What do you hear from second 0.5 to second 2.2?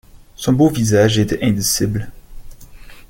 beau visage était indicible.